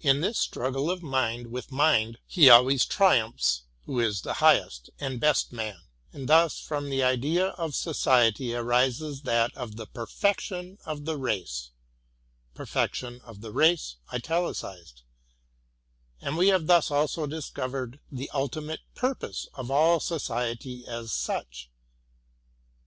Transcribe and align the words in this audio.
In 0.00 0.20
this 0.20 0.38
straggle 0.38 0.90
of 0.90 1.02
mind 1.02 1.46
with 1.50 1.72
mind, 1.72 2.18
he 2.26 2.50
always 2.50 2.84
triumphs 2.84 3.62
who 3.86 4.00
is 4.00 4.20
the 4.20 4.34
highest 4.34 4.90
and 5.00 5.18
best 5.18 5.50
man;— 5.50 5.84
and 6.12 6.28
thus 6.28 6.60
from 6.60 6.90
the 6.90 7.02
idea, 7.02 7.46
of 7.56 7.74
Society 7.74 8.54
arises 8.54 9.22
that 9.22 9.50
of 9.56 9.76
the 9.76 9.86
tion 9.86 10.76
ofih 10.84 11.70
Mid 16.20 16.34
we 16.36 16.48
have 16.48 16.66
thus 16.66 16.90
also 16.90 17.26
discovered 17.26 18.00
the 18.10 18.30
ultimate 18.34 18.80
purpose 18.94 19.48
of 19.54 19.70
all 19.70 19.98
Society 20.00 20.86
as 20.86 21.12
such. 21.12 21.70